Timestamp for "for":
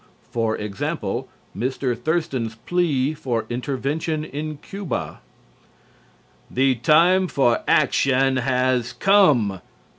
0.31-0.57, 3.13-3.45, 7.27-7.63